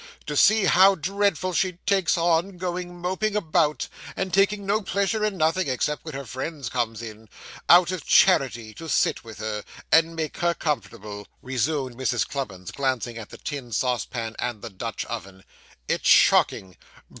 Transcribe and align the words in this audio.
'To 0.25 0.35
see 0.35 0.65
how 0.65 0.95
dreadful 0.95 1.53
she 1.53 1.73
takes 1.85 2.17
on, 2.17 2.57
going 2.57 2.99
moping 2.99 3.35
about, 3.35 3.87
and 4.15 4.33
taking 4.33 4.65
no 4.65 4.81
pleasure 4.81 5.23
in 5.23 5.37
nothing, 5.37 5.67
except 5.67 6.03
when 6.03 6.15
her 6.15 6.25
friends 6.25 6.69
comes 6.69 7.03
in, 7.03 7.29
out 7.69 7.91
of 7.91 8.03
charity, 8.03 8.73
to 8.73 8.89
sit 8.89 9.23
with 9.23 9.37
her, 9.37 9.63
and 9.91 10.15
make 10.15 10.37
her 10.37 10.55
comfortable,' 10.55 11.27
resumed 11.43 11.95
Mrs. 11.95 12.27
Cluppins, 12.27 12.71
glancing 12.73 13.19
at 13.19 13.29
the 13.29 13.37
tin 13.37 13.71
saucepan 13.71 14.35
and 14.39 14.63
the 14.63 14.71
Dutch 14.71 15.05
oven, 15.05 15.43
'it's 15.87 16.09
shocking! 16.09 16.77